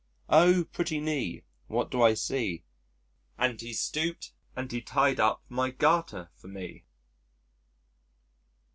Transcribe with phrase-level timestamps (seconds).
[0.31, 0.63] "Oh!
[0.63, 2.65] pretty knee, what do I see?
[3.37, 6.85] And he stooped and he tied up my garter for me."